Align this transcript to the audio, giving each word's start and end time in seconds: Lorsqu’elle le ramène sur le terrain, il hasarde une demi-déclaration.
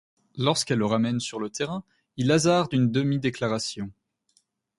Lorsqu’elle 0.35 0.79
le 0.79 0.87
ramène 0.87 1.19
sur 1.19 1.39
le 1.39 1.51
terrain, 1.51 1.83
il 2.17 2.31
hasarde 2.31 2.73
une 2.73 2.89
demi-déclaration. 2.91 3.91